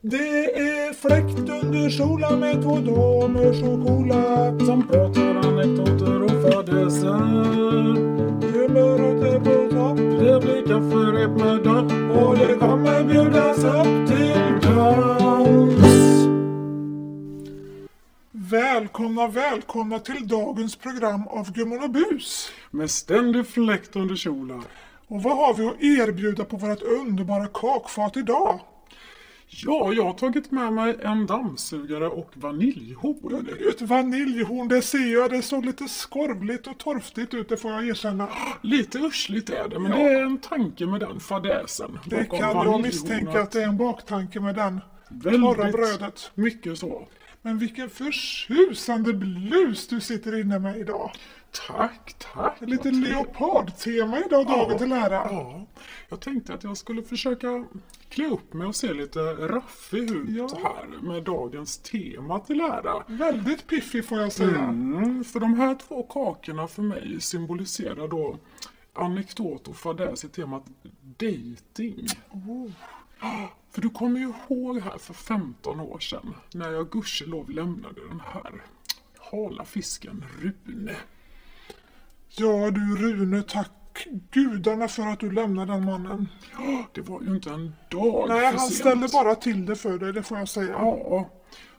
[0.00, 7.18] Det är fläkt under solen med två damer så coola som pratar anekdoter och fadäser.
[8.52, 11.92] Humöret är på topp Det blir kafferep med dopp
[12.22, 16.28] och det kommer bjudas upp till dans.
[18.30, 22.50] Välkomna, välkomna till dagens program av Gummorna Bus.
[22.70, 24.62] med ständig fläkt under kjolar.
[25.08, 28.60] Och vad har vi att erbjuda på vårt underbara kakfat idag?
[29.50, 33.48] Ja, jag har tagit med mig en dammsugare och vaniljhorn.
[33.70, 35.30] Ett vaniljhorn, det ser jag.
[35.30, 38.28] Det såg lite skorvligt och torftigt ut, det får jag erkänna.
[38.62, 39.98] Lite ursligt är det, men Ja.
[39.98, 41.98] det är en tanke med den fadäsen.
[42.06, 44.80] Det kan jag misstänka att det är en baktanke med den
[45.10, 46.30] Väldigt torra brödet.
[46.34, 47.08] Mycket så.
[47.42, 51.10] Men vilken förtjusande blus du sitter inne med idag.
[51.66, 52.60] Tack, tack.
[52.60, 55.14] Lite leopardtema idag, dagen till ära.
[55.14, 55.66] Ja,
[56.08, 57.64] jag tänkte att jag skulle försöka
[58.08, 60.48] klä upp mig och se lite raffig ut Ja.
[60.64, 63.04] här med dagens tema till ära.
[63.06, 64.58] Väldigt piffig får jag säga.
[64.58, 68.38] Mm, för de här två kakorna för mig symboliserar då
[68.92, 70.64] anekdot och fadäs i temat
[71.02, 72.06] dating.
[72.30, 72.70] Oh.
[73.78, 78.20] För du kommer ju ihåg här för 15 år sedan när jag gudskelov lämnade den
[78.20, 78.62] här
[79.18, 80.96] hala fisken Rune.
[82.28, 86.28] Ja du Rune, tack gudarna för att du lämnade den mannen.
[86.94, 88.80] Det var ju inte en dag Nej, för han sent.
[88.80, 90.70] ställde bara till det för dig, det får jag säga.
[90.70, 91.30] Ja,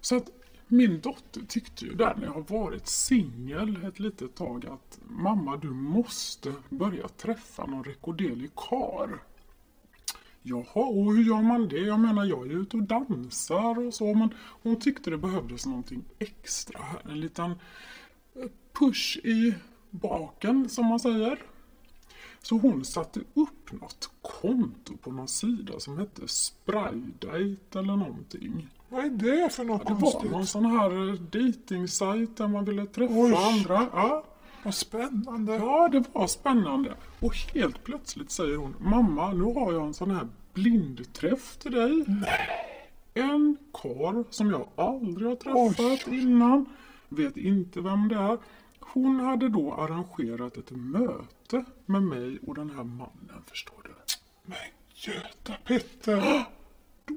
[0.02, 0.30] så att
[0.68, 5.58] min dotter tyckte ju där när jag har varit singel ett litet tag att mamma
[5.58, 9.20] du måste börja träffa någon rekorderlig kar.
[10.42, 11.80] Jaha, och hur gör man det?
[11.80, 14.30] Jag menar jag är ute och dansar och så men
[14.64, 17.12] hon tyckte det behövdes någonting extra här.
[17.12, 17.56] En liten
[18.80, 19.54] push i
[19.90, 21.40] baken som man säger.
[22.42, 28.68] Så hon satte upp något konto på någon sida som hette Spraydate eller någonting.
[28.90, 30.32] Vad är det för något Det var konstigt?
[30.32, 33.34] någon sån här dejtingsajt där man ville träffa Oj.
[33.36, 33.88] andra.
[33.94, 34.24] Ja.
[34.64, 35.56] Vad spännande.
[35.56, 36.94] ja, det var spännande.
[37.20, 42.06] Och helt plötsligt säger hon Mamma, nu har jag en sån här blindträff till dig.
[43.14, 46.66] En karl som jag aldrig har träffat innan.
[47.10, 48.38] Vet inte vem det är.
[48.80, 53.90] Hon hade då arrangerat ett möte med mig och den här mannen, förstår du.
[54.46, 54.58] Men
[54.94, 56.46] Göta Petter.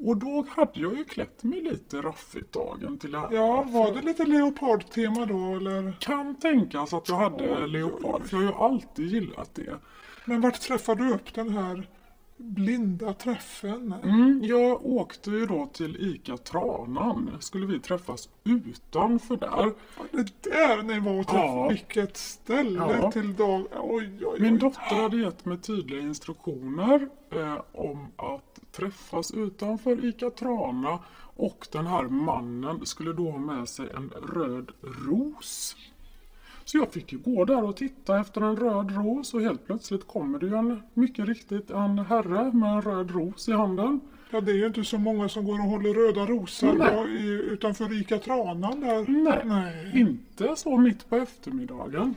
[0.03, 3.28] Och då hade jag ju klätt mig lite raffigt dagen till ära.
[3.32, 5.97] Ja, var det lite leopardtema då eller?
[6.00, 9.78] Kan tänkas att jag hade Oj, leopard, för jag har ju alltid gillat det.
[10.25, 11.88] Men vart träffade du upp den här
[12.36, 13.94] blinda träffen?
[14.04, 17.30] Mm, jag åkte ju då till ICA Tranan.
[17.41, 19.72] Skulle vi träffas utanför där.
[20.10, 21.47] Det där ni var och träffade.
[21.47, 21.69] Ja.
[21.69, 23.10] Vilket ställe Ja.
[23.12, 23.64] till dag.
[23.80, 24.59] Oj, oj, Min oj.
[24.59, 30.99] dotter hade gett mig tydliga instruktioner eh, om att träffas utanför ICA Trana
[31.37, 34.71] och den här mannen skulle då ha med sig en röd
[35.06, 35.77] ros.
[36.65, 40.06] Så jag fick ju gå där och titta efter en röd ros och helt plötsligt
[40.06, 44.00] kommer det ju en, mycket riktigt en herre med en röd ros i handen.
[44.31, 47.53] Ja, det är ju inte så många som går och håller röda rosor då, i,
[47.53, 49.04] utanför Ica Tranan där.
[49.09, 50.00] Nej, Nej.
[50.00, 52.15] inte så mitt på eftermiddagen.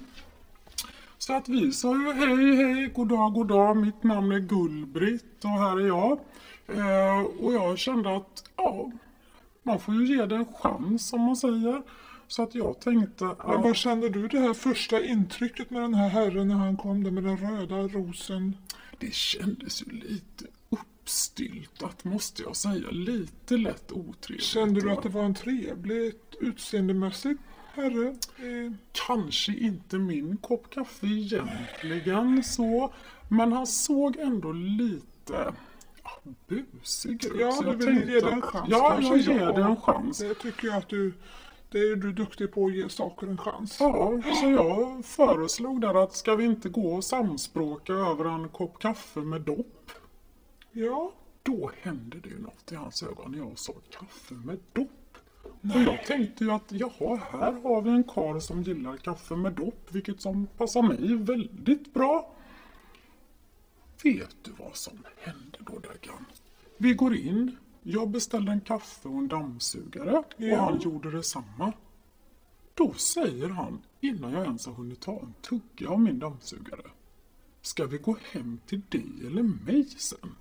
[1.26, 5.44] Så att vi sa ju hej, hej, god dag, god dag, mitt namn är Gullbritt
[5.44, 6.20] och här är jag.
[6.68, 8.92] Eh, och jag kände att, ja,
[9.64, 11.82] man får ju ge det en chans som man säger.
[12.28, 15.94] Så att jag tänkte, Men ja, vad kände du det här första intrycket med den
[15.94, 18.58] här herren när han kom där med den röda rosen?
[19.00, 22.92] det kändes ju lite uppstyltat måste jag säga.
[22.92, 24.46] Lite lätt otrevligt.
[24.46, 27.38] Kände du att det var en trevlig utseendemässig
[27.76, 28.08] herre?
[28.38, 28.72] Eh,
[29.08, 32.94] Kanske inte min kopp kaffe egentligen så,
[33.30, 35.54] men han såg ändå lite
[36.48, 37.32] busig ut.
[37.40, 40.18] Ja, du vill ge det en chans Ja, jag ger det en chans.
[40.18, 41.14] Det tycker jag att du...
[41.72, 43.78] Det är du duktig på att ge saker en chans.
[43.80, 48.80] Ja, så jag föreslog där att ska vi inte gå och samspråka över en kopp
[48.80, 49.92] kaffe med dopp?
[50.72, 51.12] Ja,
[51.44, 54.90] Då hände det ju något i hans ögon när jag sa kaffe med dopp.
[55.74, 59.54] Och jag tänkte ju att jaha, här har vi en karl som gillar kaffe med
[59.54, 62.32] dopp, vilket som passar mig väldigt bra.
[64.04, 66.26] Vet du vad som hände då Daggan?
[66.78, 71.74] Vi går in, jag beställde en kaffe och en dammsugare och han gjorde detsamma.
[72.74, 76.92] Då säger han, innan jag ens har hunnit ta en tugga av min dammsugare.
[77.62, 80.36] Ska vi gå hem till dig eller mig sen?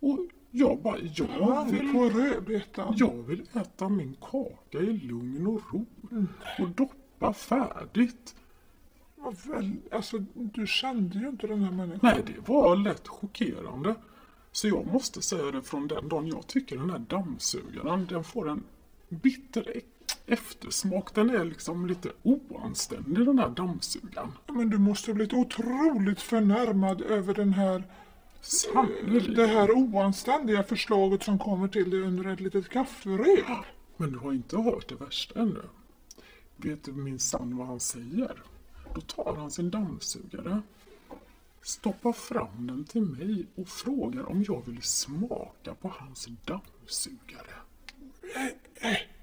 [0.00, 0.18] Och
[0.58, 2.94] jag bara, jag vill, på rödbetan.
[2.96, 5.86] jag vill äta min kaka i lugn och ro.
[6.58, 8.34] Och doppa färdigt.
[9.46, 12.00] Väl, alltså, du kände ju inte den här människan.
[12.02, 13.94] Nej, det var lätt chockerande.
[14.52, 18.48] Så jag måste säga det från den dagen jag tycker den här dammsugaren, den får
[18.48, 18.62] en
[19.08, 19.80] bitter e-
[20.26, 21.14] eftersmak.
[21.14, 24.32] Den är liksom lite oanständig den här dammsugaren.
[24.46, 27.84] Men du måste ha blivit otroligt förnärmad över den här,
[28.46, 29.34] Sannerligen.
[29.34, 33.46] det här oanständiga förslaget som kommer till dig under ett litet kafferep.
[33.96, 35.62] Men du har inte hört det värsta ännu.
[36.56, 38.42] Vet du minsann vad han säger?
[38.94, 40.62] Då tar han sin dammsugare,
[41.62, 47.56] stoppar fram den till mig och frågar om jag vill smaka på hans dammsugare.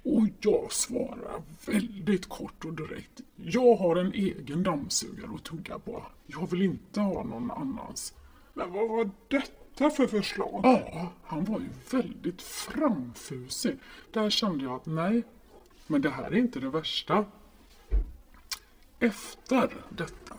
[0.04, 3.22] Och jag svarar väldigt kort och direkt.
[3.36, 6.04] Jag har en egen dammsugare att tugga på.
[6.28, 8.14] Jag vill inte ha någon annans.
[8.54, 10.62] Men vad var detta för förslag?
[10.64, 13.80] Ja, han var ju väldigt framfusig.
[14.12, 15.24] Där kände jag att nej,
[15.88, 17.26] men det här är inte det värsta.
[19.00, 20.36] Efter detta,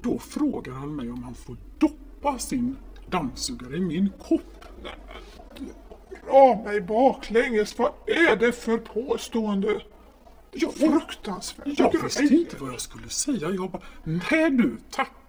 [0.00, 2.76] då frågar han mig om han får doppa sin
[3.10, 4.64] dammsugare i min kopp.
[6.26, 9.82] Dra mig baklänges, vad är det för påstående?
[10.52, 11.78] Jag, Fruktansvärt.
[11.78, 13.50] jag visste inte vad jag skulle säga.
[13.50, 14.76] Jag bara, nej du,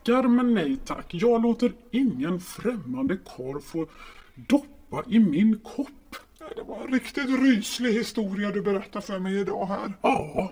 [0.04, 1.13] tackar men nej tack.
[1.13, 3.88] Jag låter ingen främmande karl få
[4.36, 6.16] doppa i min kopp.
[6.56, 9.94] Det var en riktigt ryslig historia du berättade för mig idag här.
[10.01, 10.51] Ja,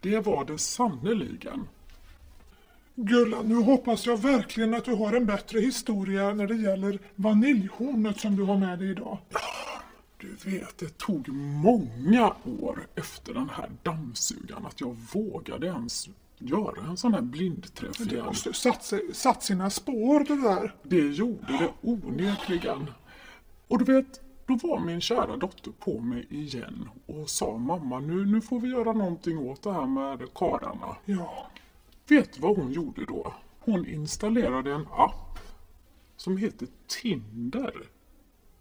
[0.00, 1.68] det var det sannerligen.
[2.94, 8.20] Gulla, nu hoppas jag verkligen att du har en bättre historia när det gäller vaniljhornet
[8.20, 9.18] som du har med dig idag.
[10.20, 16.08] Du vet, det tog många år efter den här dammsugaren att jag vågade ens
[16.38, 18.26] göra en sån här blindträff Det igen.
[18.26, 20.74] måste satt, satt sina spår det där.
[20.82, 22.90] Det gjorde det onekligen.
[23.68, 28.26] Och du vet, då var min kära dotter på mig igen och sa mamma nu,
[28.26, 30.96] nu får vi göra någonting åt det här med karlarna.
[31.04, 31.50] Ja,
[32.08, 33.34] Vet du vad hon gjorde då?
[33.60, 35.38] Hon installerade en app
[36.16, 37.74] som heter Tinder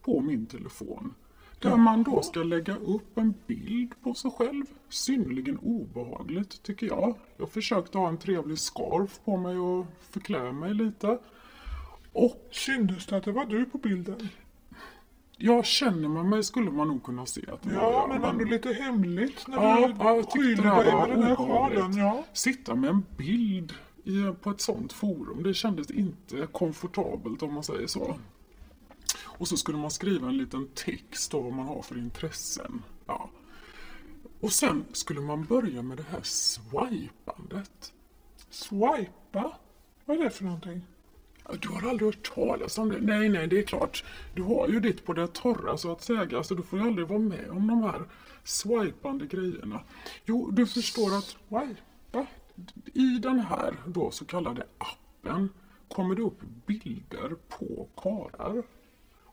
[0.02, 1.14] på min telefon.
[1.60, 4.66] Där man då ska lägga upp en bild på sig själv.
[4.90, 7.16] Synnerligen obehagligt tycker jag.
[7.38, 11.18] Jag försökte ha en trevlig scarf på mig och förklä mig lite.
[12.14, 14.30] Och syntes det att det var du på bilden?
[15.38, 18.30] jag känner med mig skulle man nog kunna se att det var Ja, jag, men
[18.30, 21.98] ändå lite hemligt när Ja, du ja, skyller dig var med den här sjalen.
[21.98, 22.24] Ja.
[22.34, 27.64] Sitta med en bild i, på ett sånt forum, det kändes inte komfortabelt om man
[27.64, 28.16] säger så.
[29.38, 32.84] Och så skulle man skriva en liten text om vad man har för intressen.
[33.06, 33.30] Ja.
[34.40, 37.94] Och sen skulle man börja med det här swipandet.
[38.50, 39.58] Swipa?
[40.06, 40.82] Vad är det för någonting?
[41.62, 43.02] Du har aldrig hört talas om det?
[43.02, 44.04] Nej, nej, det är klart.
[44.36, 47.08] Du har ju ditt på det torra så att säga, så du får ju aldrig
[47.08, 48.02] vara med om de här
[48.44, 49.82] swipande grejerna.
[50.26, 52.28] Jo, du förstår att Swipa?
[52.94, 55.50] i den här då så kallade appen
[55.88, 58.64] kommer det upp bilder på karlar.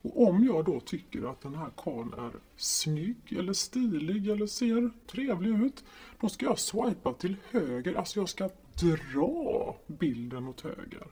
[0.05, 4.91] Och om jag då tycker att den här karln är snygg eller stilig eller ser
[5.06, 5.85] trevlig ut,
[6.21, 11.06] då ska jag swipa till höger, alltså jag ska dra bilden åt höger.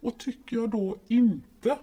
[0.00, 1.78] Och tycker jag då inte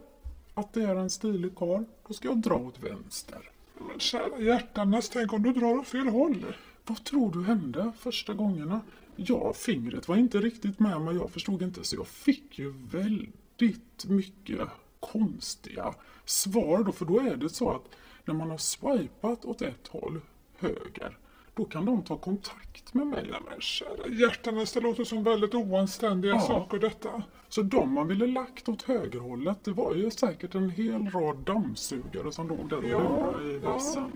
[0.54, 3.50] att det är en stilig karl, då ska jag dra åt vänster.
[3.88, 6.46] Men kära hjärtanes, tänk om du drar åt fel håll.
[6.86, 8.82] Vad tror du hände första gångerna?
[9.16, 11.16] Ja, fingret var inte riktigt med mig.
[11.16, 11.84] Jag förstod inte.
[11.84, 14.68] Så jag fick ju väldigt mycket
[15.02, 15.94] konstiga
[16.26, 16.92] svar då.
[16.92, 17.84] För då är det så att
[18.26, 20.22] när man har swipat åt ett håll,
[20.58, 21.18] höger,
[21.56, 23.28] då kan de ta kontakt med mig.
[23.32, 26.42] Nej men kära hjärtanes, det låter som väldigt oanständiga Ja.
[26.42, 27.24] saker detta.
[27.50, 32.32] Så de man ville lagt åt högerhållet, det var ju säkert en hel rad dammsugare
[32.32, 33.72] som låg där och Ja, i ja.
[33.72, 34.12] vassen.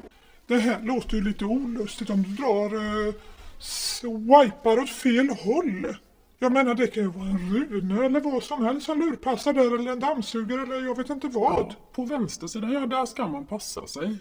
[0.47, 2.75] Det här låter ju lite olustigt om du drar
[3.07, 3.13] eh,
[3.59, 5.95] swipar åt fel håll.
[6.39, 9.75] Jag menar det kan ju vara en Rune eller vad som helst som lurpassar där
[9.79, 11.65] eller en dammsugare eller jag vet inte vad.
[11.69, 14.17] Ja, på vänstersidan, ja där ska man passa sig.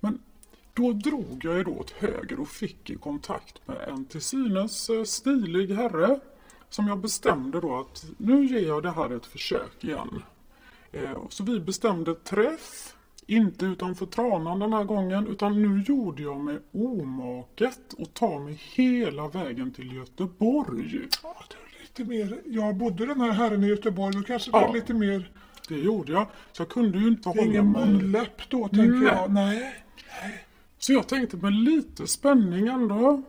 [0.00, 0.22] Men
[0.74, 4.90] då drog jag ju då åt höger och fick i kontakt med en till synes
[4.90, 6.20] eh, stilig herre.
[6.68, 10.22] Som jag bestämde då att nu ger jag det här ett försök igen.
[10.92, 12.95] Eh, så vi bestämde träff.
[13.28, 18.60] Inte utanför Tranan den här gången utan nu gjorde jag mig omaket och ta mig
[18.74, 21.00] hela vägen till Göteborg.
[21.22, 22.40] Ja, det är lite mer.
[22.46, 24.68] Jag bodde den här herren i Göteborg, då kanske det Ja.
[24.68, 25.30] är lite mer.
[25.68, 26.26] Det gjorde jag.
[26.52, 27.86] Så jag kunde ju inte Det är hålla ingen mig.
[27.86, 29.08] munläpp då tänker Nej.
[29.12, 29.32] jag.
[29.32, 29.74] Nej.
[30.78, 33.22] Så jag tänkte med lite spänning ändå.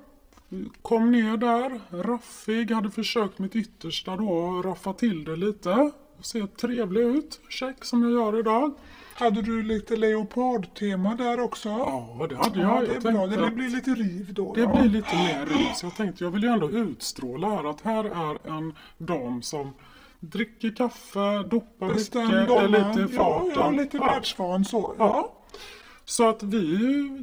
[0.82, 5.92] Kom ner där, raffig, hade försökt mitt yttersta då raffa till det lite.
[6.22, 8.74] Se trevlig ut, check som jag gör idag.
[9.20, 11.70] Hade du lite leopardtema där också?
[11.70, 12.84] Ja, det hade Ja, jag.
[13.04, 13.46] det är jag bra.
[13.46, 14.54] Det blir lite riv då.
[14.54, 14.76] det ja.
[14.82, 15.84] blir lite mer ris.
[15.84, 19.74] Jag tänkte jag vill ju ändå utstråla här att här är en dam som
[20.20, 23.52] dricker kaffe, doppar Bestämd mycket, är lite i Ja, farten.
[23.56, 24.96] ja, lite världsvan så.
[24.98, 25.06] Ja.
[25.06, 25.34] Ja.
[26.06, 26.78] Så att vi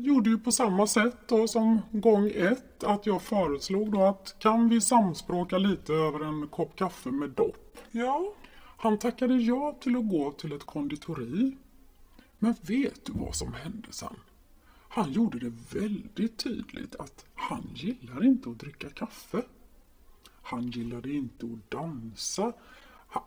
[0.06, 2.84] gjorde ju på samma sätt då som gång ett.
[2.84, 7.78] Att jag föreslog då att kan vi samspråka lite över en kopp kaffe med dopp?
[7.90, 8.32] ja.
[8.76, 11.56] Han tackade ja till att gå till ett konditori.
[12.44, 14.16] Men vet du vad som hände sen?
[14.88, 19.42] Han gjorde det väldigt tydligt att han gillar inte att dricka kaffe.
[20.42, 22.52] Han gillade inte att dansa.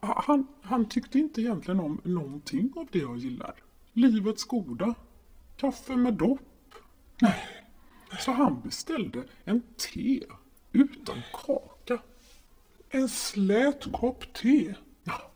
[0.01, 3.55] Han, han tyckte inte egentligen om någonting av det jag gillar.
[3.93, 4.95] Livets goda.
[5.55, 6.75] Kaffe med dopp.
[7.21, 7.43] Nej.
[8.19, 10.23] Så han beställde en te
[10.71, 11.99] utan kaka.
[12.89, 14.75] En slät kopp te.
[15.03, 15.31] Ja,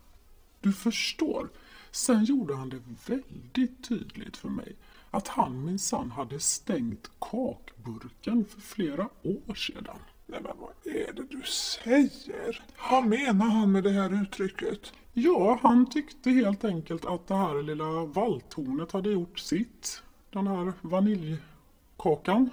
[0.60, 1.50] du förstår.
[1.92, 4.76] Sen gjorde han det väldigt tydligt för mig
[5.10, 9.98] att han minsann hade stängt kakburken för flera år sedan.
[10.26, 12.64] Nej men vad är det du säger?
[12.90, 14.92] Vad menar han med det här uttrycket?
[15.12, 20.02] Ja, han tyckte helt enkelt att det här lilla valltornet hade gjort sitt.
[20.30, 22.50] Den här vaniljkakan.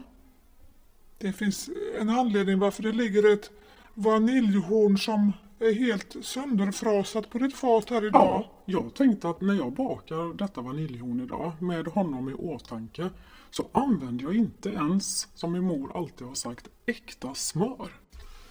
[1.18, 1.70] Det finns
[2.00, 3.52] en anledning varför det ligger ett
[3.94, 8.22] vaniljhorn som helt sönderfrasat på ditt fat här idag.
[8.24, 13.10] Ja, jag tänkte att när jag bakar detta vaniljhorn idag med honom i åtanke
[13.52, 17.92] så använder jag inte ens, som min mor alltid har sagt, äkta smör.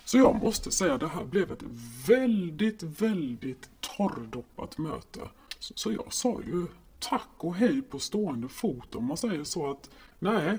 [0.04, 1.62] Så jag måste säga att det här blev ett
[2.08, 5.20] väldigt, väldigt torrdoppat möte.
[5.58, 6.66] Så, så jag sa ju
[6.98, 10.58] tack och hej på stående fot om man säger så att nej,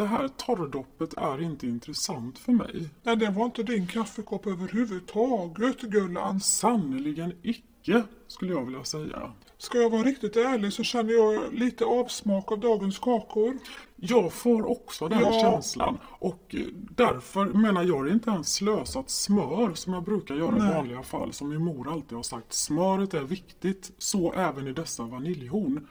[0.00, 2.88] det här torrdoppet är inte intressant för mig.
[3.02, 6.40] Nej, det var inte din kaffekopp överhuvudtaget, Gullan.
[6.40, 9.32] Sannerligen icke, skulle jag vilja säga.
[9.58, 13.58] Ska jag vara riktigt ärlig så känner jag lite avsmak av dagens kakor.
[13.96, 15.32] Jag får också den Ja.
[15.40, 20.56] känslan och eh, därför menar jag det inte ens slösat smör som jag brukar göra
[20.56, 20.74] i Nej.
[20.74, 22.52] vanliga fall som min mor alltid har sagt.
[22.52, 25.86] Smöret är viktigt, så även i dessa vaniljhorn.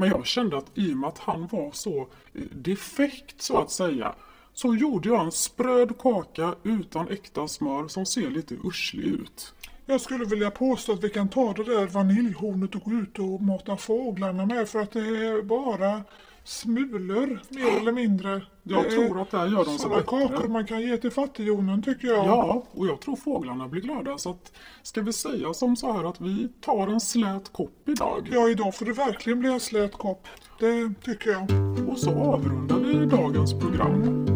[0.00, 2.00] Men jag kände att i och med att han var så
[2.34, 4.14] eh, defekt så att säga
[4.54, 9.54] så gjorde jag en spröd kaka utan äkta smör som ser lite urslig ut.
[9.86, 13.42] Jag skulle vilja påstå att vi kan ta det där vaniljhornet och gå ut och
[13.42, 16.02] mata fåglarna med för att det är bara
[16.48, 18.42] smulor mer eller mindre.
[18.62, 20.28] Jag Det tror att det här gör så sådana bättre.
[20.28, 22.26] kakor man kan ge till fattigjonen tycker jag.
[22.26, 24.18] Ja, och jag tror fåglarna blir glada.
[24.18, 24.52] Så att,
[24.82, 28.28] ska vi säga som så här att vi tar en slät kopp idag?
[28.32, 30.28] Ja, idag får det verkligen bli en slät kopp.
[30.60, 31.42] Det tycker jag.
[31.88, 34.26] Och så avrundar vi dagens program.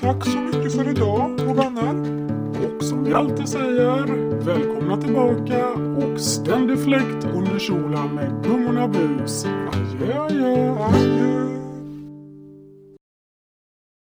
[0.00, 2.27] Tack så mycket för idag, och vänner.
[2.64, 4.06] Och som vi alltid säger,
[4.44, 9.44] välkomna tillbaka och ständig fläkt under kjolen med gummorna bus.
[9.44, 10.70] Adjö, adjö.
[10.70, 11.47] Adjö.